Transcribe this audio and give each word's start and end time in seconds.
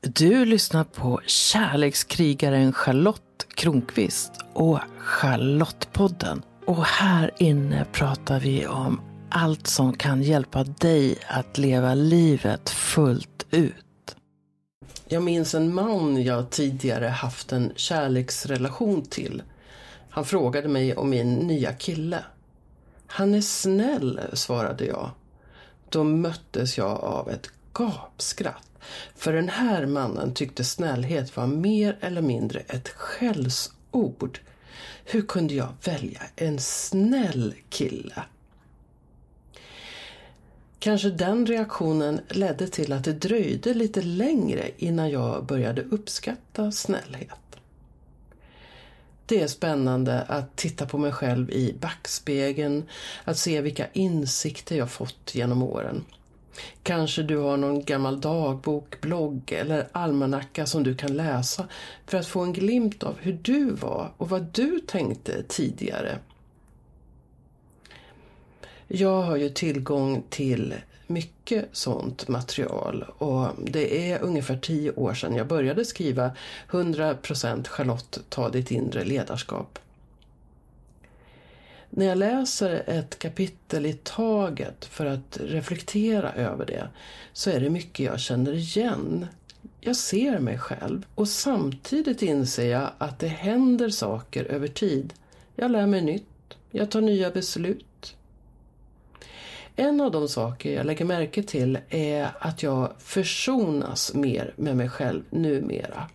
Du 0.00 0.44
lyssnar 0.44 0.84
på 0.84 1.20
kärlekskrigaren 1.26 2.72
Charlotte 2.72 3.46
Kronqvist 3.54 4.32
och 4.52 4.78
Charlottepodden. 4.98 6.42
Och 6.66 6.84
här 6.84 7.30
inne 7.38 7.86
pratar 7.92 8.40
vi 8.40 8.66
om 8.66 9.00
allt 9.30 9.66
som 9.66 9.92
kan 9.92 10.22
hjälpa 10.22 10.64
dig 10.64 11.18
att 11.28 11.58
leva 11.58 11.94
livet 11.94 12.70
fullt 12.70 13.46
ut. 13.50 14.16
Jag 15.08 15.22
minns 15.22 15.54
en 15.54 15.74
man 15.74 16.22
jag 16.22 16.50
tidigare 16.50 17.06
haft 17.06 17.52
en 17.52 17.72
kärleksrelation 17.76 19.02
till. 19.02 19.42
Han 20.10 20.24
frågade 20.24 20.68
mig 20.68 20.96
om 20.96 21.10
min 21.10 21.34
nya 21.34 21.72
kille. 21.72 22.24
Han 23.06 23.34
är 23.34 23.40
snäll, 23.40 24.20
svarade 24.32 24.84
jag. 24.84 25.10
Då 25.88 26.04
möttes 26.04 26.78
jag 26.78 27.00
av 27.00 27.30
ett 27.30 27.50
gapskratt. 27.78 28.68
För 29.14 29.32
den 29.32 29.48
här 29.48 29.86
mannen 29.86 30.34
tyckte 30.34 30.64
snällhet 30.64 31.36
var 31.36 31.46
mer 31.46 31.96
eller 32.00 32.22
mindre 32.22 32.60
ett 32.60 32.88
skällsord. 32.88 34.40
Hur 35.04 35.22
kunde 35.22 35.54
jag 35.54 35.68
välja 35.84 36.22
en 36.36 36.58
snäll 36.58 37.54
kille? 37.68 38.22
Kanske 40.78 41.10
den 41.10 41.46
reaktionen 41.46 42.20
ledde 42.28 42.68
till 42.68 42.92
att 42.92 43.04
det 43.04 43.12
dröjde 43.12 43.74
lite 43.74 44.02
längre 44.02 44.70
innan 44.76 45.10
jag 45.10 45.46
började 45.46 45.82
uppskatta 45.82 46.72
snällhet. 46.72 47.30
Det 49.26 49.40
är 49.40 49.48
spännande 49.48 50.22
att 50.22 50.56
titta 50.56 50.86
på 50.86 50.98
mig 50.98 51.12
själv 51.12 51.50
i 51.50 51.74
backspegeln, 51.80 52.88
att 53.24 53.38
se 53.38 53.60
vilka 53.60 53.86
insikter 53.92 54.76
jag 54.76 54.90
fått 54.90 55.34
genom 55.34 55.62
åren. 55.62 56.04
Kanske 56.82 57.22
du 57.22 57.36
har 57.36 57.56
någon 57.56 57.84
gammal 57.84 58.20
dagbok, 58.20 59.00
blogg 59.00 59.52
eller 59.52 59.88
almanacka 59.92 60.66
som 60.66 60.82
du 60.82 60.94
kan 60.94 61.16
läsa 61.16 61.68
för 62.06 62.18
att 62.18 62.26
få 62.26 62.40
en 62.40 62.52
glimt 62.52 63.02
av 63.02 63.18
hur 63.20 63.38
du 63.42 63.70
var 63.70 64.12
och 64.16 64.28
vad 64.28 64.46
du 64.52 64.80
tänkte 64.80 65.42
tidigare. 65.42 66.18
Jag 68.88 69.22
har 69.22 69.36
ju 69.36 69.48
tillgång 69.48 70.22
till 70.28 70.74
mycket 71.06 71.68
sånt 71.72 72.28
material 72.28 73.04
och 73.18 73.48
det 73.64 74.10
är 74.10 74.22
ungefär 74.22 74.58
tio 74.58 74.92
år 74.92 75.14
sedan 75.14 75.34
jag 75.34 75.46
började 75.46 75.84
skriva 75.84 76.30
100% 76.70 77.68
Charlotte, 77.68 78.18
ta 78.28 78.48
ditt 78.48 78.70
inre 78.70 79.04
ledarskap. 79.04 79.78
När 81.90 82.06
jag 82.06 82.18
läser 82.18 82.82
ett 82.86 83.18
kapitel 83.18 83.86
i 83.86 83.92
taget 83.92 84.84
för 84.84 85.06
att 85.06 85.38
reflektera 85.40 86.32
över 86.32 86.66
det 86.66 86.88
så 87.32 87.50
är 87.50 87.60
det 87.60 87.70
mycket 87.70 88.06
jag 88.06 88.20
känner 88.20 88.52
igen. 88.52 89.26
Jag 89.80 89.96
ser 89.96 90.38
mig 90.38 90.58
själv 90.58 91.06
och 91.14 91.28
samtidigt 91.28 92.22
inser 92.22 92.70
jag 92.70 92.90
att 92.98 93.18
det 93.18 93.28
händer 93.28 93.88
saker 93.88 94.44
över 94.44 94.68
tid. 94.68 95.14
Jag 95.56 95.70
lär 95.70 95.86
mig 95.86 96.02
nytt, 96.02 96.56
jag 96.70 96.90
tar 96.90 97.00
nya 97.00 97.30
beslut. 97.30 98.16
En 99.76 100.00
av 100.00 100.10
de 100.10 100.28
saker 100.28 100.72
jag 100.72 100.86
lägger 100.86 101.04
märke 101.04 101.42
till 101.42 101.78
är 101.88 102.28
att 102.38 102.62
jag 102.62 102.92
försonas 102.98 104.14
mer 104.14 104.54
med 104.56 104.76
mig 104.76 104.88
själv 104.88 105.22
numera. 105.30 106.08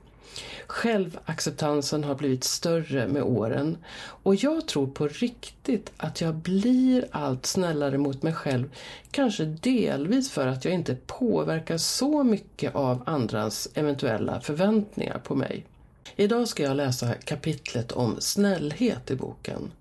Självacceptansen 0.68 2.04
har 2.04 2.16
blivit 2.16 2.44
större 2.44 3.08
med 3.08 3.24
åren 3.24 3.78
och 4.24 4.36
jag 4.36 4.68
tror 4.68 4.88
på 4.88 5.08
riktigt 5.08 5.92
att 5.98 6.22
jag 6.22 6.36
blir 6.36 7.08
allt 7.12 7.46
snällare 7.46 7.98
mot 7.98 8.24
mig 8.24 8.34
själv. 8.34 8.70
Kanske 9.12 9.46
delvis 9.46 10.32
för 10.32 10.48
att 10.48 10.66
jag 10.66 10.74
inte 10.74 10.96
påverkas 11.08 11.88
så 11.88 12.24
mycket 12.24 12.76
av 12.76 13.04
andras 13.06 13.70
eventuella 13.74 14.42
förväntningar 14.42 15.20
på 15.20 15.36
mig. 15.36 15.66
Idag 16.16 16.48
ska 16.48 16.64
jag 16.64 16.78
läsa 16.78 17.14
kapitlet 17.14 17.92
om 17.92 18.16
snällhet 18.20 19.12
i 19.12 19.16
boken. 19.16 19.72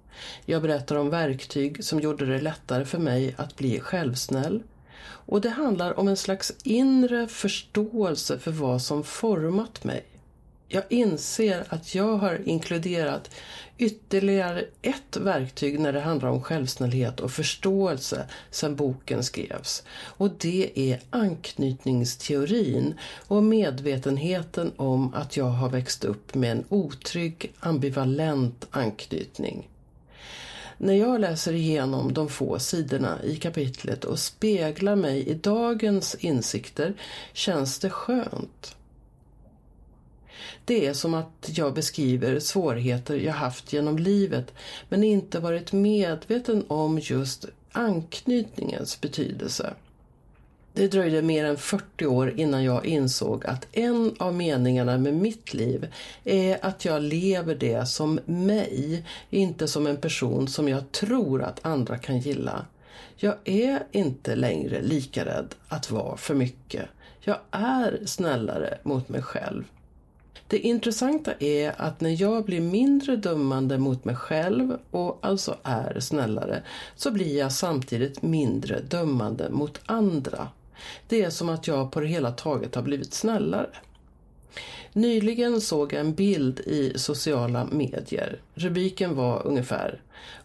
Jag 0.45 0.63
berättar 0.63 0.97
om 0.97 1.11
verktyg 1.11 1.85
som 1.85 2.01
gjorde 2.01 2.27
det 2.27 2.41
lättare 2.41 2.85
för 2.85 2.99
mig 2.99 3.35
att 3.39 3.57
bli 3.57 3.81
självsnäll. 3.81 4.63
Och 5.05 5.41
det 5.41 5.51
handlar 5.51 5.99
om 5.99 6.09
en 6.09 6.17
slags 6.17 6.53
inre 6.65 7.29
förståelse 7.29 8.39
för 8.39 8.51
vad 8.51 8.83
som 8.83 9.05
format 9.05 9.85
mig. 9.85 10.05
Jag 10.75 10.85
inser 10.89 11.65
att 11.69 11.95
jag 11.95 12.17
har 12.17 12.49
inkluderat 12.49 13.31
ytterligare 13.79 14.65
ett 14.83 15.17
verktyg 15.17 15.81
när 15.81 15.93
det 15.93 16.01
handlar 16.01 16.29
om 16.29 16.43
självsnällhet 16.43 17.21
och 17.21 17.31
förståelse 17.31 18.27
sedan 18.51 18.77
boken 18.77 19.25
skrevs. 19.25 19.83
Och 19.93 20.31
det 20.39 20.71
är 20.75 21.01
anknytningsteorin 21.11 22.95
och 23.29 23.43
medvetenheten 23.43 24.73
om 24.77 25.15
att 25.15 25.37
jag 25.37 25.45
har 25.45 25.69
växt 25.69 26.05
upp 26.05 26.35
med 26.35 26.53
en 26.53 26.65
otrygg, 26.69 27.53
ambivalent 27.61 28.67
anknytning. 28.71 29.69
När 30.79 30.95
jag 30.95 31.21
läser 31.21 31.53
igenom 31.53 32.13
de 32.13 32.29
få 32.29 32.59
sidorna 32.59 33.23
i 33.25 33.37
kapitlet 33.37 34.05
och 34.05 34.19
speglar 34.19 34.97
mig 34.97 35.29
i 35.29 35.35
dagens 35.35 36.15
insikter 36.15 36.95
känns 37.33 37.79
det 37.79 37.91
skönt. 37.91 38.77
Det 40.65 40.87
är 40.87 40.93
som 40.93 41.15
att 41.15 41.51
jag 41.55 41.75
beskriver 41.75 42.41
svårigheter 42.41 43.17
jag 43.17 43.33
haft 43.33 43.73
genom 43.73 43.99
livet 43.99 44.55
men 44.89 45.05
inte 45.05 45.41
varit 45.41 45.73
medveten 45.73 46.65
om 46.69 46.99
just 46.99 47.47
anknytningens 47.73 49.01
betydelse. 49.01 49.75
Det 50.75 50.89
dröjde 50.89 51.23
mer 51.23 51.45
än 51.45 51.57
40 51.57 52.07
år 52.07 52.41
innan 52.41 52.65
jag 52.65 52.87
insåg 52.87 53.47
att 53.47 53.67
en 53.73 54.15
av 54.19 54.35
meningarna 54.35 54.99
med 54.99 55.15
mitt 55.15 55.55
liv 55.55 55.93
är 56.25 56.67
att 56.67 56.85
jag 56.85 57.03
lever 57.03 57.55
det 57.55 57.89
som 57.89 58.21
mig, 58.25 59.05
inte 59.31 59.69
som 59.69 59.87
en 59.87 59.97
person 59.97 60.49
som 60.49 60.69
jag 60.69 60.93
tror 60.93 61.43
att 61.43 61.67
andra 61.67 61.99
kan 61.99 62.19
gilla. 62.19 62.67
Jag 63.17 63.35
är 63.45 63.83
inte 63.93 64.37
längre 64.37 64.83
lika 64.83 65.25
rädd 65.25 65.55
att 65.69 65.91
vara 65.91 66.17
för 66.17 66.35
mycket. 66.35 66.89
Jag 67.21 67.39
är 67.51 68.01
snällare 68.07 68.79
mot 68.83 69.09
mig 69.09 69.23
själv. 69.23 69.65
Det 70.47 70.59
intressanta 70.59 71.33
är 71.39 71.75
att 71.77 72.01
när 72.01 72.23
jag 72.23 72.45
blir 72.45 72.61
mindre 72.61 73.17
dömande 73.17 73.79
mot 73.79 74.05
mig 74.05 74.17
själv 74.17 74.79
och 74.91 75.19
alltså 75.23 75.57
är 75.63 76.01
snällare 76.01 76.63
så 76.97 77.11
blir 77.11 77.39
jag 77.39 77.53
samtidigt 77.53 78.23
mindre 78.23 78.81
dömande 78.81 79.51
mot 79.51 79.81
andra. 79.87 80.49
Det 81.09 81.23
är 81.23 81.31
som 81.31 81.49
att 81.49 81.67
jag 81.67 81.93
på 81.93 82.01
det 82.01 82.07
hela 82.07 82.31
taget 82.31 82.75
har 82.75 82.83
blivit 82.83 83.15
snällare. 83.15 83.71
Nyligen 84.93 85.61
såg 85.61 85.93
jag 85.93 86.01
en 86.01 86.15
bild 86.15 86.61
i 86.61 86.93
sociala 86.97 87.65
medier. 87.65 88.41
Rubriken 88.55 89.15
var 89.15 89.47
ungefär 89.47 90.01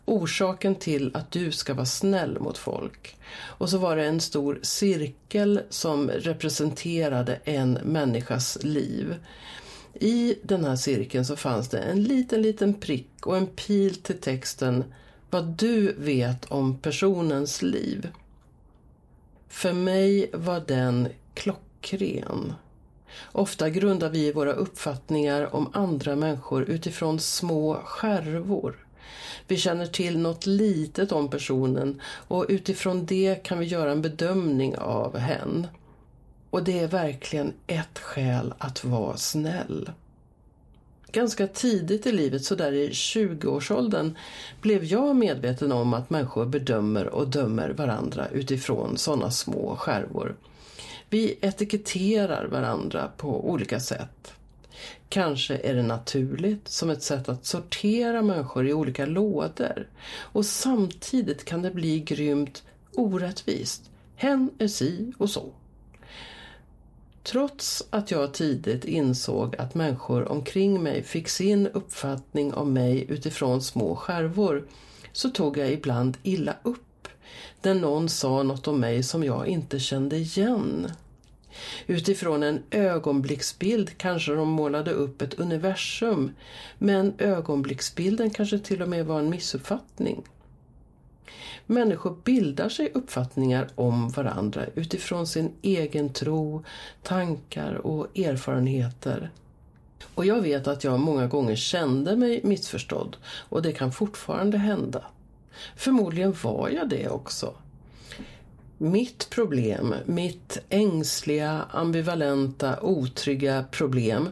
Orsaken 0.05 0.75
till 0.75 1.11
att 1.13 1.31
du 1.31 1.51
ska 1.51 1.73
vara 1.73 1.85
snäll 1.85 2.39
mot 2.39 2.57
folk. 2.57 3.15
Och 3.37 3.69
så 3.69 3.77
var 3.77 3.95
det 3.95 4.05
en 4.05 4.19
stor 4.19 4.59
cirkel 4.61 5.61
som 5.69 6.09
representerade 6.09 7.39
en 7.43 7.73
människas 7.73 8.57
liv. 8.63 9.15
I 9.99 10.35
den 10.43 10.65
här 10.65 10.75
cirkeln 10.75 11.25
så 11.25 11.35
fanns 11.35 11.69
det 11.69 11.79
en 11.79 12.03
liten, 12.03 12.41
liten 12.41 12.73
prick 12.73 13.25
och 13.27 13.37
en 13.37 13.47
pil 13.47 13.95
till 13.95 14.19
texten 14.19 14.83
Vad 15.29 15.45
du 15.45 15.93
vet 15.97 16.45
om 16.45 16.77
personens 16.77 17.61
liv. 17.61 18.09
För 19.47 19.73
mig 19.73 20.29
var 20.33 20.63
den 20.67 21.07
klockren. 21.33 22.53
Ofta 23.31 23.69
grundar 23.69 24.09
vi 24.09 24.31
våra 24.31 24.53
uppfattningar 24.53 25.55
om 25.55 25.69
andra 25.73 26.15
människor 26.15 26.63
utifrån 26.63 27.19
små 27.19 27.73
skärvor. 27.73 28.87
Vi 29.47 29.57
känner 29.57 29.85
till 29.85 30.19
något 30.19 30.45
litet 30.45 31.11
om 31.11 31.29
personen 31.29 32.01
och 32.27 32.45
utifrån 32.49 33.05
det 33.05 33.43
kan 33.43 33.59
vi 33.59 33.65
göra 33.65 33.91
en 33.91 34.01
bedömning 34.01 34.77
av 34.77 35.17
hen. 35.17 35.67
Och 36.57 36.63
det 36.63 36.79
är 36.79 36.87
verkligen 36.87 37.53
ett 37.67 37.99
skäl 37.99 38.53
att 38.57 38.83
vara 38.83 39.17
snäll. 39.17 39.91
Ganska 41.11 41.47
tidigt 41.47 42.05
i 42.07 42.11
livet, 42.11 42.43
så 42.43 42.55
där 42.55 42.71
i 42.71 42.89
20-årsåldern, 42.89 44.17
blev 44.61 44.83
jag 44.83 45.15
medveten 45.15 45.71
om 45.71 45.93
att 45.93 46.09
människor 46.09 46.45
bedömer 46.45 47.07
och 47.07 47.27
dömer 47.27 47.69
varandra 47.69 48.27
utifrån 48.27 48.97
sådana 48.97 49.31
små 49.31 49.75
skärvor. 49.75 50.35
Vi 51.09 51.37
etiketterar 51.41 52.45
varandra 52.45 53.11
på 53.17 53.49
olika 53.49 53.79
sätt. 53.79 54.33
Kanske 55.09 55.57
är 55.57 55.73
det 55.73 55.83
naturligt 55.83 56.67
som 56.67 56.89
ett 56.89 57.03
sätt 57.03 57.29
att 57.29 57.45
sortera 57.45 58.21
människor 58.21 58.67
i 58.67 58.73
olika 58.73 59.05
lådor. 59.05 59.87
Och 60.15 60.45
samtidigt 60.45 61.45
kan 61.45 61.61
det 61.61 61.71
bli 61.71 61.99
grymt 61.99 62.63
orättvist. 62.93 63.89
Hen 64.15 64.49
är 64.57 64.67
si 64.67 65.13
och 65.17 65.29
så. 65.29 65.51
Trots 67.31 67.83
att 67.89 68.11
jag 68.11 68.33
tidigt 68.33 68.85
insåg 68.85 69.55
att 69.55 69.75
människor 69.75 70.31
omkring 70.31 70.83
mig 70.83 71.03
fick 71.03 71.29
sin 71.29 71.67
uppfattning 71.67 72.53
om 72.53 72.73
mig 72.73 73.05
utifrån 73.09 73.61
små 73.61 73.95
skärvor 73.95 74.67
så 75.11 75.29
tog 75.29 75.57
jag 75.57 75.71
ibland 75.71 76.17
illa 76.23 76.55
upp 76.63 77.07
när 77.61 77.73
någon 77.73 78.09
sa 78.09 78.43
något 78.43 78.67
om 78.67 78.79
mig 78.79 79.03
som 79.03 79.23
jag 79.23 79.47
inte 79.47 79.79
kände 79.79 80.17
igen. 80.17 80.91
Utifrån 81.87 82.43
en 82.43 82.63
ögonblicksbild 82.71 83.97
kanske 83.97 84.31
de 84.31 84.49
målade 84.49 84.91
upp 84.91 85.21
ett 85.21 85.39
universum, 85.39 86.31
men 86.77 87.13
ögonblicksbilden 87.17 88.29
kanske 88.29 88.59
till 88.59 88.81
och 88.81 88.89
med 88.89 89.05
var 89.05 89.19
en 89.19 89.29
missuppfattning. 89.29 90.23
Människor 91.65 92.17
bildar 92.23 92.69
sig 92.69 92.91
uppfattningar 92.93 93.67
om 93.75 94.09
varandra 94.09 94.65
utifrån 94.75 95.27
sin 95.27 95.51
egen 95.61 96.13
tro, 96.13 96.63
tankar 97.03 97.73
och 97.73 98.19
erfarenheter. 98.19 99.31
Och 100.15 100.25
jag 100.25 100.41
vet 100.41 100.67
att 100.67 100.83
jag 100.83 100.99
många 100.99 101.27
gånger 101.27 101.55
kände 101.55 102.15
mig 102.15 102.41
missförstådd 102.43 103.17
och 103.27 103.61
det 103.61 103.71
kan 103.71 103.91
fortfarande 103.91 104.57
hända. 104.57 105.03
Förmodligen 105.75 106.35
var 106.43 106.69
jag 106.69 106.89
det 106.89 107.09
också. 107.09 107.53
Mitt 108.77 109.29
problem, 109.29 109.95
mitt 110.05 110.57
ängsliga, 110.69 111.65
ambivalenta, 111.71 112.81
otrygga 112.81 113.65
problem 113.71 114.29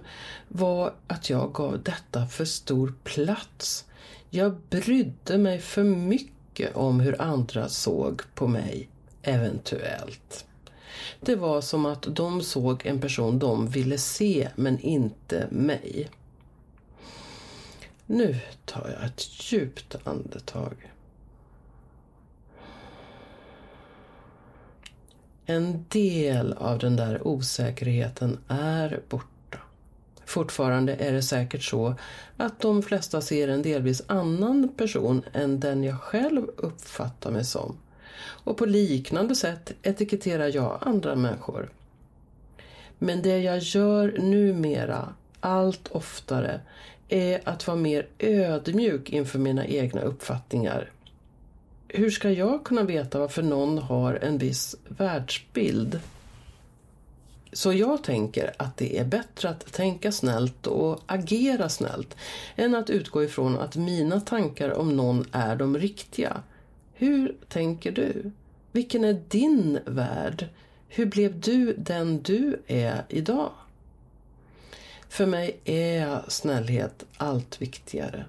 var 0.48 0.94
att 1.08 1.30
jag 1.30 1.54
gav 1.54 1.84
detta 1.84 2.28
för 2.28 2.46
stor 2.46 2.94
plats. 3.04 3.86
Jag 4.30 4.56
brydde 4.70 5.38
mig 5.38 5.60
för 5.60 5.84
mycket 5.84 6.35
om 6.74 7.00
hur 7.00 7.22
andra 7.22 7.70
såg 7.70 8.22
på 8.36 8.48
mig, 8.48 8.90
eventuellt. 9.22 10.46
Det 11.20 11.36
var 11.36 11.62
som 11.62 11.86
att 11.86 12.06
de 12.10 12.42
såg 12.42 12.86
en 12.86 13.00
person 13.02 13.40
de 13.40 13.68
ville 13.68 13.98
se, 13.98 14.50
men 14.56 14.80
inte 14.80 15.48
mig. 15.52 16.10
Nu 18.06 18.40
tar 18.66 18.90
jag 19.00 19.06
ett 19.06 19.52
djupt 19.52 19.96
andetag. 20.04 20.92
En 25.46 25.86
del 25.90 26.54
av 26.54 26.80
den 26.80 26.96
där 26.96 27.28
osäkerheten 27.28 28.40
är 28.48 29.02
borta. 29.10 29.35
Fortfarande 30.26 30.96
är 30.96 31.12
det 31.12 31.22
säkert 31.22 31.64
så 31.64 31.96
att 32.38 32.60
de 32.60 32.84
flesta 32.84 33.22
ser 33.22 33.48
en 33.48 33.62
delvis 33.62 34.02
annan 34.08 34.70
person 34.78 35.24
än 35.34 35.60
den 35.60 35.84
jag 35.84 36.02
själv 36.02 36.48
uppfattar 36.58 37.32
mig 37.32 37.46
som. 37.46 37.78
Och 38.18 38.58
på 38.58 38.66
liknande 38.66 39.36
sätt 39.36 39.72
etiketterar 39.84 40.52
jag 40.56 40.78
andra 40.82 41.16
människor. 41.16 41.70
Men 42.98 43.22
det 43.22 43.40
jag 43.40 43.60
gör 43.60 44.16
numera, 44.20 45.14
allt 45.40 45.88
oftare, 45.92 46.62
är 47.10 47.50
att 47.50 47.68
vara 47.68 47.78
mer 47.78 48.08
ödmjuk 48.20 49.10
inför 49.10 49.40
mina 49.40 49.66
egna 49.66 50.02
uppfattningar 50.02 50.92
hur 51.88 52.10
ska 52.10 52.32
jag 52.32 52.64
kunna 52.64 52.84
veta 52.84 53.20
varför 53.20 53.44
någon 53.44 53.78
har 53.78 54.14
en 54.14 54.38
viss 54.38 54.76
världsbild? 54.88 56.00
Så 57.56 57.74
jag 57.74 58.04
tänker 58.04 58.54
att 58.58 58.78
det 58.78 58.98
är 58.98 59.06
bättre 59.06 59.50
att 59.50 59.74
tänka 59.74 60.12
snällt 60.12 60.68
och 60.68 61.00
agera 61.06 61.70
snällt 61.70 62.18
än 62.56 62.76
att 62.76 62.90
utgå 62.90 63.24
ifrån 63.24 63.58
att 63.58 63.76
mina 63.76 64.20
tankar 64.22 64.74
om 64.74 64.98
någon 64.98 65.26
är 65.32 65.56
de 65.56 65.78
riktiga. 65.78 66.44
Hur 66.94 67.36
tänker 67.48 67.92
du? 67.92 68.32
Vilken 68.72 69.04
är 69.04 69.22
din 69.28 69.80
värld? 69.86 70.48
Hur 70.88 71.06
blev 71.06 71.40
du 71.40 71.74
den 71.78 72.22
du 72.22 72.62
är 72.68 73.06
idag? 73.10 73.52
För 75.10 75.26
mig 75.26 75.60
är 75.66 76.26
snällhet 76.28 77.06
allt 77.18 77.62
viktigare. 77.62 78.26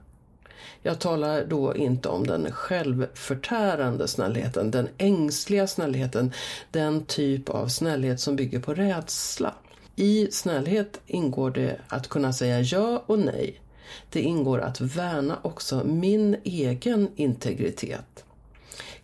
Jag 0.82 0.98
talar 0.98 1.44
då 1.44 1.76
inte 1.76 2.08
om 2.08 2.26
den 2.26 2.52
självförtärande 2.52 4.08
snällheten, 4.08 4.70
den 4.70 4.88
ängsliga 4.98 5.66
snällheten, 5.66 6.32
den 6.70 7.04
typ 7.04 7.48
av 7.48 7.68
snällhet 7.68 8.20
som 8.20 8.36
bygger 8.36 8.60
på 8.60 8.74
rädsla. 8.74 9.54
I 9.96 10.28
snällhet 10.30 11.00
ingår 11.06 11.50
det 11.50 11.80
att 11.88 12.08
kunna 12.08 12.32
säga 12.32 12.60
ja 12.60 13.04
och 13.06 13.18
nej. 13.18 13.60
Det 14.10 14.20
ingår 14.20 14.58
att 14.58 14.80
värna 14.80 15.38
också 15.42 15.84
min 15.84 16.36
egen 16.44 17.08
integritet. 17.16 18.24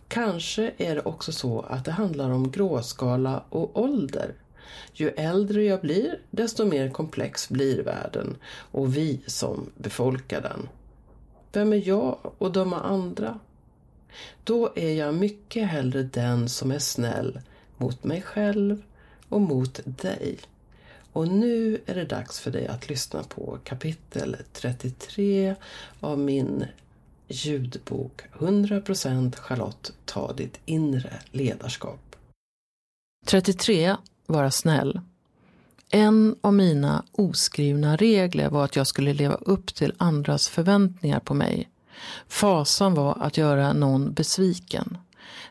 Kanske 0.07 0.71
är 0.77 0.95
det 0.95 1.01
också 1.01 1.31
så 1.31 1.61
att 1.61 1.85
det 1.85 1.91
handlar 1.91 2.29
om 2.29 2.51
gråskala 2.51 3.43
och 3.49 3.81
ålder. 3.81 4.33
Ju 4.93 5.09
äldre 5.09 5.63
jag 5.63 5.81
blir, 5.81 6.19
desto 6.31 6.65
mer 6.65 6.89
komplex 6.89 7.49
blir 7.49 7.83
världen 7.83 8.37
och 8.71 8.97
vi 8.97 9.21
som 9.27 9.69
befolkar 9.77 10.41
den. 10.41 10.69
Vem 11.53 11.73
är 11.73 11.87
jag 11.87 12.33
att 12.39 12.53
döma 12.53 12.79
andra? 12.81 13.39
Då 14.43 14.73
är 14.75 14.93
jag 14.93 15.15
mycket 15.15 15.67
hellre 15.67 16.03
den 16.03 16.49
som 16.49 16.71
är 16.71 16.79
snäll 16.79 17.39
mot 17.77 18.03
mig 18.03 18.21
själv 18.21 18.83
och 19.29 19.41
mot 19.41 19.79
dig. 19.85 20.37
Och 21.11 21.27
nu 21.27 21.81
är 21.85 21.95
det 21.95 22.05
dags 22.05 22.39
för 22.39 22.51
dig 22.51 22.67
att 22.67 22.89
lyssna 22.89 23.23
på 23.23 23.59
kapitel 23.63 24.37
33 24.53 25.55
av 25.99 26.19
min 26.19 26.65
ljudbok 27.27 28.21
100% 28.33 29.35
Charlotte, 29.35 29.93
ta 30.05 30.33
ditt 30.33 30.59
inre 30.65 31.13
ledarskap. 31.31 32.15
33. 33.25 33.95
Vara 34.25 34.51
snäll. 34.51 35.01
En 35.95 36.35
av 36.41 36.53
mina 36.53 37.03
oskrivna 37.11 37.95
regler 37.95 38.49
var 38.49 38.65
att 38.65 38.75
jag 38.75 38.87
skulle 38.87 39.13
leva 39.13 39.35
upp 39.35 39.75
till 39.75 39.93
andras 39.97 40.49
förväntningar 40.49 41.19
på 41.19 41.33
mig. 41.33 41.69
Fasan 42.27 42.93
var 42.93 43.17
att 43.21 43.37
göra 43.37 43.73
någon 43.73 44.13
besviken. 44.13 44.97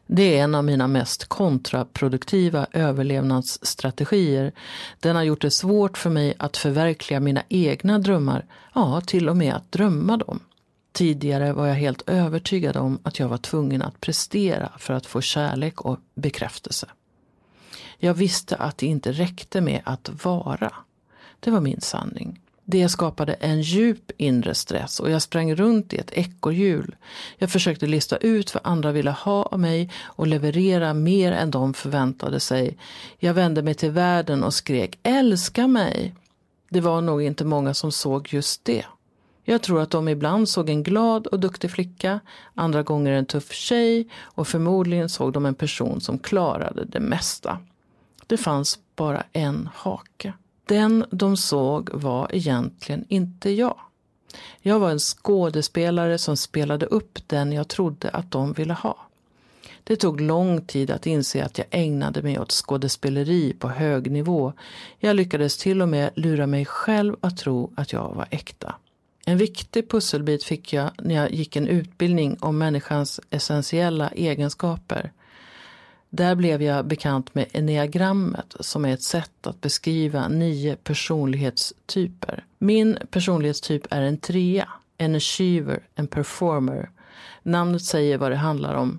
Det 0.07 0.39
är 0.39 0.45
en 0.45 0.55
av 0.55 0.65
mina 0.65 0.89
mest 0.89 1.25
kontraproduktiva 1.25 2.67
överlevnadsstrategier. 2.73 4.53
Den 5.01 5.17
har 5.17 5.23
gjort 5.23 5.43
det 5.43 5.51
svårt 5.51 5.99
för 5.99 6.11
mig 6.11 6.35
att 6.39 6.57
förverkliga 6.57 7.21
mina 7.21 7.43
egna 7.49 7.99
drömmar, 7.99 8.47
ja, 8.75 9.01
till 9.01 9.29
och 9.29 9.37
med 9.37 9.55
att 9.55 9.73
drömma 9.73 10.17
dem. 10.17 10.41
Tidigare 10.93 11.53
var 11.53 11.67
jag 11.67 11.75
helt 11.75 12.09
övertygad 12.09 12.77
om 12.77 12.99
att 13.03 13.19
jag 13.19 13.29
var 13.29 13.39
tvungen 13.39 13.83
att 13.83 14.01
prestera 14.01 14.73
för 14.79 14.95
att 14.95 15.07
få 15.07 15.21
kärlek 15.21 15.81
och 15.81 15.99
bekräftelse. 16.15 16.87
Jag 18.05 18.15
visste 18.15 18.57
att 18.57 18.79
det 18.79 18.87
inte 18.87 19.13
räckte 19.13 19.61
med 19.61 19.81
att 19.85 20.25
vara. 20.25 20.73
Det 21.41 21.51
var 21.51 21.61
min 21.61 21.81
sanning. 21.81 22.41
Det 22.65 22.89
skapade 22.89 23.33
en 23.33 23.63
djup 23.63 24.11
inre 24.17 24.55
stress 24.55 25.01
och 25.01 25.11
jag 25.11 25.23
sprang 25.23 25.55
runt 25.55 25.93
i 25.93 25.97
ett 25.97 26.13
ekorrhjul. 26.13 26.97
Jag 27.39 27.51
försökte 27.51 27.87
lista 27.87 28.17
ut 28.17 28.55
vad 28.55 28.67
andra 28.67 28.93
ville 28.93 29.11
ha 29.11 29.43
av 29.43 29.61
mig 29.61 29.91
och 30.03 30.27
leverera 30.27 30.95
mer 30.95 31.33
än 31.33 31.51
de 31.51 31.75
förväntade 31.75 32.41
sig. 32.41 32.79
Jag 33.19 33.35
vände 33.35 33.63
mig 33.63 33.75
till 33.75 33.91
världen 33.91 34.45
och 34.45 34.55
skrek 34.55 34.99
älska 35.03 35.67
mig. 35.67 36.15
Det 36.71 36.81
var 36.81 37.01
nog 37.01 37.23
inte 37.23 37.45
många 37.45 37.75
som 37.75 37.93
såg 37.93 38.29
just 38.33 38.65
det. 38.65 38.85
Jag 39.45 39.63
tror 39.63 39.81
att 39.81 39.91
de 39.91 40.09
ibland 40.09 40.49
såg 40.49 40.71
en 40.71 40.83
glad 40.83 41.27
och 41.27 41.41
duktig 41.41 41.71
flicka, 41.71 42.21
andra 42.55 42.83
gånger 42.83 43.13
en 43.13 43.27
tuff 43.27 43.53
tjej 43.53 44.09
och 44.21 44.49
förmodligen 44.49 45.09
såg 45.09 45.33
de 45.33 45.47
en 45.47 45.55
person 45.55 46.01
som 46.01 46.19
klarade 46.19 46.85
det 46.85 47.01
mesta. 47.01 47.59
Det 48.27 48.37
fanns 48.37 48.79
bara 48.97 49.25
en 49.33 49.69
hake. 49.75 50.33
Den 50.67 51.05
de 51.11 51.37
såg 51.37 51.91
var 51.93 52.35
egentligen 52.35 53.05
inte 53.09 53.51
jag. 53.51 53.77
Jag 54.61 54.79
var 54.79 54.91
en 54.91 54.99
skådespelare 54.99 56.19
som 56.19 56.37
spelade 56.37 56.87
upp 56.87 57.19
den 57.29 57.53
jag 57.53 57.69
trodde 57.69 58.11
att 58.11 58.31
de 58.31 58.53
ville 58.53 58.75
ha. 58.75 58.97
Det 59.85 59.97
tog 59.97 60.21
lång 60.21 60.67
tid 60.67 60.91
att 60.91 61.07
inse 61.07 61.45
att 61.45 61.59
jag 61.59 61.67
ägnade 61.71 62.23
mig 62.23 62.39
åt 62.39 62.53
skådespeleri 62.53 63.53
på 63.59 63.69
hög 63.69 64.11
nivå. 64.11 64.53
Jag 64.99 65.17
lyckades 65.17 65.57
till 65.57 65.83
och 65.83 65.89
med 65.89 66.11
lura 66.15 66.47
mig 66.47 66.65
själv 66.65 67.17
att 67.21 67.39
tro 67.39 67.73
att 67.77 67.93
jag 67.93 68.15
var 68.15 68.27
äkta. 68.31 68.75
En 69.27 69.39
viktig 69.39 69.91
pusselbit 69.91 70.45
fick 70.45 70.73
jag 70.73 70.91
när 70.99 71.15
jag 71.15 71.33
gick 71.33 71.57
en 71.57 71.69
utbildning 71.69 72.37
om 72.41 72.59
människans 72.59 73.21
essentiella 73.31 74.09
egenskaper. 74.09 75.13
Där 76.15 76.35
blev 76.35 76.63
jag 76.63 76.87
bekant 76.87 77.35
med 77.35 77.47
enneagrammet 77.53 78.57
som 78.61 78.85
är 78.85 78.95
ett 78.95 79.03
sätt 79.03 79.47
att 79.47 79.61
beskriva 79.61 80.29
nio 80.29 80.77
personlighetstyper. 80.77 82.45
Min 82.59 82.99
personlighetstyp 83.11 83.87
är 83.91 84.03
en 84.03 84.19
trea, 84.19 84.69
en 84.99 85.15
achiever, 85.15 85.83
en 85.95 86.07
performer. 86.07 86.91
Namnet 87.43 87.85
säger 87.85 88.19
vad 88.19 88.31
det 88.31 88.37
handlar 88.37 88.75
om. 88.75 88.99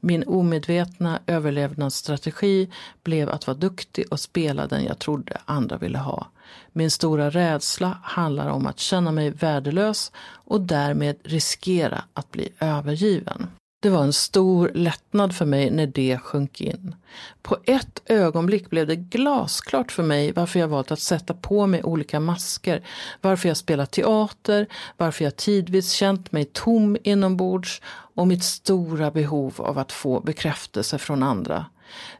Min 0.00 0.24
omedvetna 0.26 1.20
överlevnadsstrategi 1.26 2.70
blev 3.02 3.30
att 3.30 3.46
vara 3.46 3.56
duktig 3.56 4.04
och 4.10 4.20
spela 4.20 4.66
den 4.66 4.84
jag 4.84 4.98
trodde 4.98 5.38
andra 5.44 5.76
ville 5.76 5.98
ha. 5.98 6.28
Min 6.72 6.90
stora 6.90 7.30
rädsla 7.30 7.98
handlar 8.02 8.48
om 8.48 8.66
att 8.66 8.78
känna 8.78 9.12
mig 9.12 9.30
värdelös 9.30 10.12
och 10.26 10.60
därmed 10.60 11.16
riskera 11.22 12.04
att 12.12 12.30
bli 12.30 12.48
övergiven. 12.60 13.46
Det 13.84 13.90
var 13.90 14.02
en 14.02 14.12
stor 14.12 14.70
lättnad 14.74 15.34
för 15.34 15.44
mig 15.44 15.70
när 15.70 15.86
det 15.86 16.18
sjönk 16.18 16.60
in. 16.60 16.94
På 17.42 17.56
ett 17.64 18.02
ögonblick 18.06 18.70
blev 18.70 18.86
det 18.86 18.96
glasklart 18.96 19.92
för 19.92 20.02
mig 20.02 20.32
varför 20.32 20.60
jag 20.60 20.68
valt 20.68 20.90
att 20.90 21.00
sätta 21.00 21.34
på 21.34 21.66
mig 21.66 21.82
olika 21.82 22.20
masker, 22.20 22.86
varför 23.20 23.48
jag 23.48 23.56
spelat 23.56 23.90
teater, 23.90 24.66
varför 24.96 25.24
jag 25.24 25.36
tidvis 25.36 25.92
känt 25.92 26.32
mig 26.32 26.44
tom 26.44 26.96
inombords 27.02 27.82
och 27.86 28.26
mitt 28.26 28.44
stora 28.44 29.10
behov 29.10 29.54
av 29.58 29.78
att 29.78 29.92
få 29.92 30.20
bekräftelse 30.20 30.98
från 30.98 31.22
andra. 31.22 31.66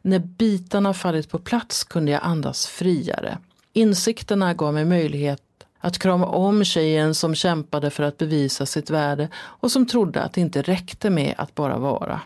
När 0.02 0.18
bitarna 0.18 0.94
fallit 0.94 1.30
på 1.30 1.38
plats 1.38 1.84
kunde 1.84 2.12
jag 2.12 2.20
andas 2.24 2.66
friare. 2.66 3.38
Insikterna 3.72 4.54
gav 4.54 4.74
mig 4.74 4.84
möjlighet 4.84 5.42
att 5.84 5.98
krama 5.98 6.26
om 6.26 6.64
tjejen 6.64 7.14
som 7.14 7.34
kämpade 7.34 7.90
för 7.90 8.02
att 8.02 8.18
bevisa 8.18 8.66
sitt 8.66 8.90
värde 8.90 9.28
och 9.34 9.70
som 9.70 9.86
trodde 9.86 10.22
att 10.22 10.32
det 10.32 10.40
inte 10.40 10.62
räckte 10.62 11.10
med 11.10 11.34
att 11.38 11.54
bara 11.54 11.78
vara. 11.78 12.20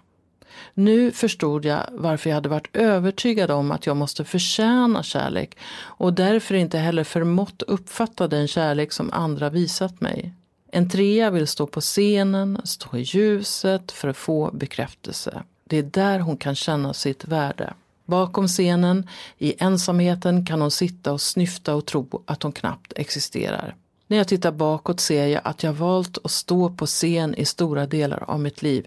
Nu 0.74 1.10
förstod 1.10 1.64
jag 1.64 1.86
varför 1.92 2.30
jag 2.30 2.34
hade 2.34 2.48
varit 2.48 2.76
övertygad 2.76 3.50
om 3.50 3.72
att 3.72 3.86
jag 3.86 3.96
måste 3.96 4.24
förtjäna 4.24 5.02
kärlek 5.02 5.58
och 5.80 6.14
därför 6.14 6.54
inte 6.54 6.78
heller 6.78 7.04
förmått 7.04 7.62
uppfatta 7.62 8.28
den 8.28 8.48
kärlek 8.48 8.92
som 8.92 9.10
andra 9.12 9.50
visat 9.50 10.00
mig. 10.00 10.34
En 10.72 10.90
trea 10.90 11.30
vill 11.30 11.46
stå 11.46 11.66
på 11.66 11.80
scenen, 11.80 12.60
stå 12.64 12.96
i 12.96 13.02
ljuset 13.02 13.92
för 13.92 14.08
att 14.08 14.16
få 14.16 14.50
bekräftelse. 14.52 15.42
Det 15.64 15.76
är 15.78 15.82
där 15.82 16.18
hon 16.18 16.36
kan 16.36 16.54
känna 16.54 16.94
sitt 16.94 17.24
värde. 17.24 17.74
Bakom 18.08 18.48
scenen, 18.48 19.08
i 19.38 19.54
ensamheten, 19.58 20.46
kan 20.46 20.60
hon 20.60 20.70
sitta 20.70 21.12
och 21.12 21.20
snyfta 21.20 21.74
och 21.74 21.86
tro 21.86 22.22
att 22.26 22.42
hon 22.42 22.52
knappt 22.52 22.92
existerar. 22.96 23.74
När 24.06 24.16
jag 24.16 24.28
tittar 24.28 24.52
bakåt 24.52 25.00
ser 25.00 25.26
jag 25.26 25.42
att 25.44 25.62
jag 25.62 25.72
valt 25.72 26.18
att 26.24 26.30
stå 26.30 26.70
på 26.70 26.86
scen 26.86 27.34
i 27.34 27.44
stora 27.44 27.86
delar 27.86 28.24
av 28.26 28.40
mitt 28.40 28.62
liv. 28.62 28.86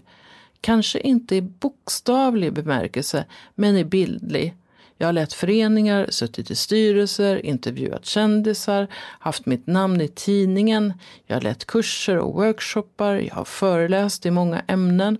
Kanske 0.62 1.00
inte 1.00 1.36
i 1.36 1.42
bokstavlig 1.42 2.54
bemärkelse, 2.54 3.26
men 3.56 3.78
i 3.78 3.86
bildlig. 3.86 4.56
Jag 4.98 5.08
har 5.08 5.14
lett 5.14 5.34
föreningar, 5.34 6.08
suttit 6.10 6.52
i 6.52 6.56
styrelser, 6.56 7.46
intervjuat 7.46 8.06
kändisar, 8.06 8.88
haft 9.20 9.46
mitt 9.46 9.68
namn 9.68 10.02
i 10.02 10.08
tidningen. 10.08 10.94
Jag 11.26 11.36
har 11.36 11.42
lett 11.42 11.66
kurser 11.66 12.18
och 12.18 12.34
workshoppar, 12.34 13.16
jag 13.16 13.36
har 13.36 13.46
föreläst 13.46 14.26
i 14.26 14.32
många 14.32 14.62
ämnen. 14.68 15.18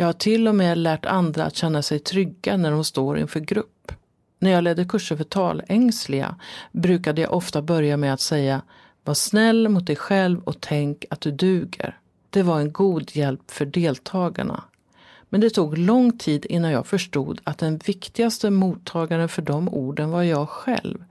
Jag 0.00 0.06
har 0.06 0.12
till 0.12 0.48
och 0.48 0.54
med 0.54 0.78
lärt 0.78 1.06
andra 1.06 1.44
att 1.44 1.56
känna 1.56 1.82
sig 1.82 1.98
trygga 1.98 2.56
när 2.56 2.70
de 2.70 2.84
står 2.84 3.18
inför 3.18 3.40
grupp. 3.40 3.92
När 4.38 4.50
jag 4.50 4.64
ledde 4.64 4.84
kurser 4.84 5.16
för 5.16 5.24
talängsliga 5.24 6.36
brukade 6.72 7.20
jag 7.20 7.32
ofta 7.32 7.62
börja 7.62 7.96
med 7.96 8.14
att 8.14 8.20
säga 8.20 8.62
Var 9.04 9.14
snäll 9.14 9.68
mot 9.68 9.86
dig 9.86 9.96
själv 9.96 10.42
och 10.42 10.60
tänk 10.60 11.04
att 11.10 11.20
du 11.20 11.30
duger. 11.30 11.98
Det 12.30 12.42
var 12.42 12.60
en 12.60 12.72
god 12.72 13.16
hjälp 13.16 13.50
för 13.50 13.66
deltagarna. 13.66 14.64
Men 15.28 15.40
det 15.40 15.50
tog 15.50 15.78
lång 15.78 16.18
tid 16.18 16.46
innan 16.46 16.70
jag 16.70 16.86
förstod 16.86 17.40
att 17.44 17.58
den 17.58 17.78
viktigaste 17.78 18.50
mottagaren 18.50 19.28
för 19.28 19.42
de 19.42 19.68
orden 19.68 20.10
var 20.10 20.22
jag 20.22 20.48
själv. 20.48 21.04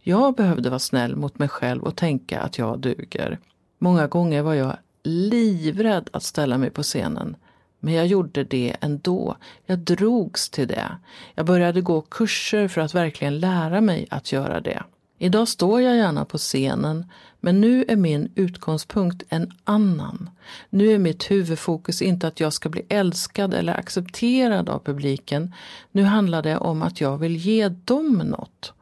Jag 0.00 0.34
behövde 0.34 0.70
vara 0.70 0.78
snäll 0.78 1.16
mot 1.16 1.38
mig 1.38 1.48
själv 1.48 1.82
och 1.82 1.96
tänka 1.96 2.40
att 2.40 2.58
jag 2.58 2.78
duger. 2.78 3.38
Många 3.78 4.06
gånger 4.06 4.42
var 4.42 4.54
jag 4.54 4.76
livrädd 5.02 6.10
att 6.12 6.22
ställa 6.22 6.58
mig 6.58 6.70
på 6.70 6.82
scenen. 6.82 7.36
Men 7.80 7.94
jag 7.94 8.06
gjorde 8.06 8.44
det 8.44 8.76
ändå. 8.80 9.36
Jag 9.66 9.78
drogs 9.78 10.50
till 10.50 10.68
det. 10.68 10.96
Jag 11.34 11.46
började 11.46 11.80
gå 11.80 12.00
kurser 12.00 12.68
för 12.68 12.80
att 12.80 12.94
verkligen 12.94 13.40
lära 13.40 13.80
mig 13.80 14.06
att 14.10 14.32
göra 14.32 14.60
det. 14.60 14.82
Idag 15.22 15.48
står 15.48 15.80
jag 15.80 15.96
gärna 15.96 16.24
på 16.24 16.38
scenen, 16.38 17.06
men 17.40 17.60
nu 17.60 17.84
är 17.88 17.96
min 17.96 18.32
utgångspunkt 18.34 19.22
en 19.28 19.52
annan. 19.64 20.30
Nu 20.70 20.92
är 20.92 20.98
mitt 20.98 21.30
huvudfokus 21.30 22.02
inte 22.02 22.26
att 22.26 22.40
jag 22.40 22.52
ska 22.52 22.68
bli 22.68 22.86
älskad 22.88 23.54
eller 23.54 23.78
accepterad 23.78 24.68
av 24.68 24.78
publiken. 24.78 25.54
Nu 25.92 26.02
handlar 26.02 26.42
det 26.42 26.56
om 26.56 26.82
att 26.82 27.00
jag 27.00 27.18
vill 27.18 27.36
ge 27.36 27.68
dem 27.68 28.22
något. 28.24 28.72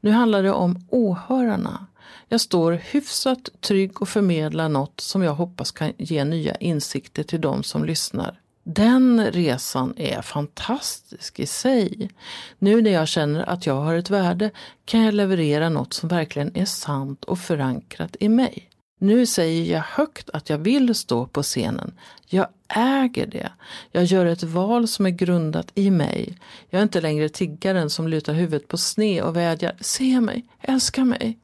Nu 0.00 0.10
handlar 0.10 0.42
det 0.42 0.52
om 0.52 0.86
åhörarna. 0.90 1.86
Jag 2.28 2.40
står 2.40 2.72
hyfsat 2.72 3.48
trygg 3.60 4.02
och 4.02 4.08
förmedlar 4.08 4.68
något 4.68 5.00
som 5.00 5.22
jag 5.22 5.34
hoppas 5.34 5.70
kan 5.70 5.92
ge 5.98 6.24
nya 6.24 6.54
insikter 6.54 7.22
till 7.22 7.40
de 7.40 7.62
som 7.62 7.84
lyssnar. 7.84 8.40
Den 8.68 9.30
resan 9.32 9.94
är 9.96 10.22
fantastisk 10.22 11.40
i 11.40 11.46
sig. 11.46 12.10
Nu 12.58 12.82
när 12.82 12.90
jag 12.90 13.08
känner 13.08 13.42
att 13.42 13.66
jag 13.66 13.74
har 13.74 13.94
ett 13.94 14.10
värde 14.10 14.50
kan 14.84 15.02
jag 15.02 15.14
leverera 15.14 15.68
något 15.68 15.92
som 15.92 16.08
verkligen 16.08 16.56
är 16.56 16.64
sant 16.64 17.24
och 17.24 17.38
förankrat 17.38 18.16
i 18.20 18.28
mig. 18.28 18.70
Nu 18.98 19.26
säger 19.26 19.72
jag 19.72 19.80
högt 19.80 20.30
att 20.30 20.50
jag 20.50 20.58
vill 20.58 20.94
stå 20.94 21.26
på 21.26 21.42
scenen. 21.42 21.94
Jag 22.26 22.46
äger 22.68 23.26
det. 23.26 23.52
Jag 23.92 24.04
gör 24.04 24.26
ett 24.26 24.42
val 24.42 24.88
som 24.88 25.06
är 25.06 25.10
grundat 25.10 25.72
i 25.74 25.90
mig. 25.90 26.38
Jag 26.70 26.78
är 26.78 26.82
inte 26.82 27.00
längre 27.00 27.28
tiggaren 27.28 27.90
som 27.90 28.08
lutar 28.08 28.32
huvudet 28.32 28.68
på 28.68 28.78
sne 28.78 29.22
och 29.22 29.36
vädjar 29.36 29.76
Se 29.80 30.20
mig, 30.20 30.44
älska 30.60 31.04
mig. 31.04 31.38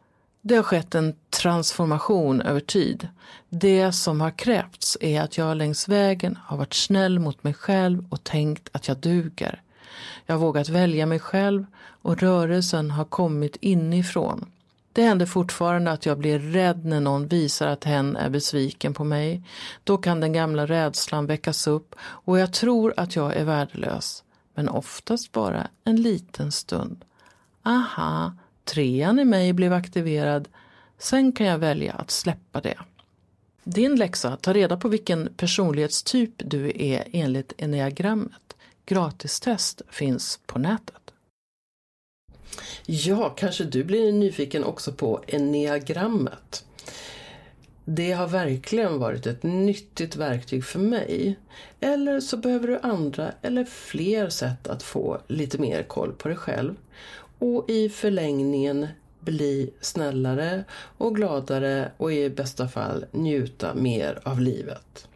Det 0.44 0.56
har 0.56 0.62
skett 0.62 0.94
en 0.94 1.14
transformation 1.30 2.40
över 2.40 2.60
tid. 2.60 3.08
Det 3.48 3.92
som 3.92 4.20
har 4.20 4.30
krävts 4.30 4.98
är 5.00 5.20
att 5.20 5.38
jag 5.38 5.56
längs 5.56 5.88
vägen 5.88 6.38
har 6.44 6.56
varit 6.56 6.74
snäll 6.74 7.18
mot 7.18 7.44
mig 7.44 7.54
själv 7.54 8.04
och 8.10 8.24
tänkt 8.24 8.68
att 8.72 8.88
jag 8.88 8.96
duger. 8.96 9.62
Jag 10.26 10.34
har 10.34 10.40
vågat 10.40 10.68
välja 10.68 11.06
mig 11.06 11.18
själv 11.18 11.66
och 11.78 12.18
rörelsen 12.18 12.90
har 12.90 13.04
kommit 13.04 13.56
inifrån. 13.60 14.50
Det 14.92 15.02
händer 15.02 15.26
fortfarande 15.26 15.90
att 15.90 16.06
jag 16.06 16.18
blir 16.18 16.38
rädd 16.38 16.84
när 16.84 17.00
någon 17.00 17.26
visar 17.26 17.66
att 17.66 17.84
hen 17.84 18.16
är 18.16 18.30
besviken 18.30 18.94
på 18.94 19.04
mig. 19.04 19.42
Då 19.84 19.98
kan 19.98 20.20
den 20.20 20.32
gamla 20.32 20.66
rädslan 20.66 21.26
väckas 21.26 21.66
upp 21.66 21.94
och 22.00 22.38
jag 22.38 22.52
tror 22.52 22.94
att 22.96 23.16
jag 23.16 23.36
är 23.36 23.44
värdelös. 23.44 24.24
Men 24.54 24.68
oftast 24.68 25.32
bara 25.32 25.68
en 25.84 25.96
liten 25.96 26.52
stund. 26.52 27.04
Aha, 27.62 28.32
trean 28.64 29.18
i 29.18 29.24
mig 29.24 29.52
blev 29.52 29.72
aktiverad. 29.72 30.48
Sen 30.98 31.32
kan 31.32 31.46
jag 31.46 31.58
välja 31.58 31.92
att 31.92 32.10
släppa 32.10 32.60
det. 32.60 32.78
Din 33.64 33.96
läxa, 33.96 34.36
ta 34.36 34.52
reda 34.52 34.76
på 34.76 34.88
vilken 34.88 35.34
personlighetstyp 35.36 36.32
du 36.36 36.72
är 36.74 37.08
enligt 37.12 37.52
enneagrammet. 37.58 38.56
Gratistest 38.86 39.82
finns 39.90 40.40
på 40.46 40.58
nätet. 40.58 40.96
Ja, 42.86 43.28
kanske 43.28 43.64
du 43.64 43.84
blir 43.84 44.12
nyfiken 44.12 44.64
också 44.64 44.92
på 44.92 45.24
enneagrammet. 45.26 46.64
Det 47.84 48.12
har 48.12 48.26
verkligen 48.26 48.98
varit 48.98 49.26
ett 49.26 49.42
nyttigt 49.42 50.16
verktyg 50.16 50.64
för 50.64 50.78
mig. 50.78 51.38
Eller 51.80 52.20
så 52.20 52.36
behöver 52.36 52.68
du 52.68 52.78
andra 52.78 53.32
eller 53.42 53.64
fler 53.64 54.28
sätt 54.28 54.68
att 54.68 54.82
få 54.82 55.20
lite 55.26 55.58
mer 55.58 55.82
koll 55.82 56.12
på 56.12 56.28
dig 56.28 56.36
själv 56.36 56.74
och 57.42 57.70
i 57.70 57.88
förlängningen 57.88 58.86
bli 59.20 59.70
snällare 59.80 60.64
och 60.98 61.16
gladare 61.16 61.92
och 61.96 62.12
i 62.12 62.30
bästa 62.30 62.68
fall 62.68 63.04
njuta 63.12 63.74
mer 63.74 64.20
av 64.22 64.40
livet. 64.40 65.08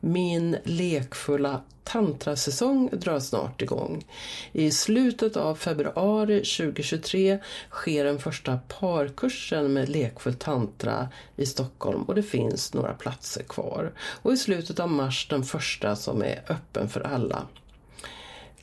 Min 0.00 0.56
lekfulla 0.64 1.62
tantrasäsong 1.84 2.90
drar 2.92 3.20
snart 3.20 3.62
igång. 3.62 4.06
I 4.52 4.70
slutet 4.70 5.36
av 5.36 5.54
februari 5.54 6.36
2023 6.36 7.38
sker 7.70 8.04
den 8.04 8.18
första 8.18 8.58
parkursen 8.80 9.72
med 9.72 9.88
lekfull 9.88 10.34
tantra 10.34 11.08
i 11.36 11.46
Stockholm 11.46 12.02
och 12.02 12.14
det 12.14 12.22
finns 12.22 12.74
några 12.74 12.94
platser 12.94 13.42
kvar. 13.42 13.92
Och 13.98 14.32
i 14.32 14.36
slutet 14.36 14.80
av 14.80 14.90
mars 14.90 15.26
den 15.30 15.44
första 15.44 15.96
som 15.96 16.22
är 16.22 16.42
öppen 16.48 16.88
för 16.88 17.00
alla. 17.00 17.46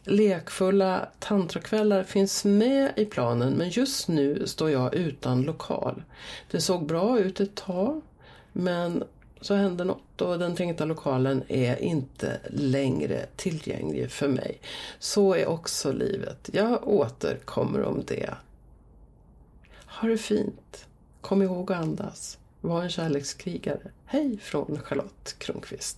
Lekfulla 0.06 1.08
tantrakvällar 1.20 2.04
finns 2.04 2.46
med 2.46 2.94
i 2.96 3.06
planen 3.06 3.54
men 3.54 3.70
just 3.70 4.08
nu 4.08 4.48
står 4.48 4.70
jag 4.70 4.96
utan 4.96 5.42
lokal. 5.42 6.04
Det 6.52 6.62
såg 6.62 6.86
bra 6.86 7.20
ut 7.20 7.40
ett 7.40 7.56
tag 7.56 8.02
men 8.52 9.04
så 9.42 9.54
hände 9.54 9.84
något 9.84 10.22
och 10.22 10.40
den 10.40 10.56
tänkta 10.56 10.86
lokalen 10.86 11.44
är 11.48 11.84
inte 11.84 12.40
längre 12.50 13.26
tillgänglig 13.36 14.12
för 14.12 14.28
mig. 14.28 14.60
Så 15.00 15.34
är 15.34 15.48
också 15.48 15.92
livet. 15.92 16.50
Jag 16.54 16.88
återkommer 16.88 17.84
om 17.84 18.04
det. 18.08 18.30
Ha 19.86 20.08
det 20.08 20.18
fint. 20.18 20.86
Kom 21.22 21.42
ihåg 21.42 21.72
att 21.72 21.82
andas. 21.82 22.38
Var 22.62 22.82
en 22.82 22.90
kärlekskrigare. 22.90 23.92
Hej 24.06 24.38
från 24.38 24.80
Charlotte 24.84 25.36
Kronqvist. 25.38 25.98